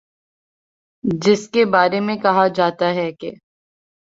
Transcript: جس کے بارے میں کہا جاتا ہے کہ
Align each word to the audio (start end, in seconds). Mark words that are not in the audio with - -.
جس 1.03 1.47
کے 1.49 1.65
بارے 1.65 1.99
میں 1.99 2.15
کہا 2.17 2.47
جاتا 2.47 2.93
ہے 2.95 3.11
کہ 3.11 3.31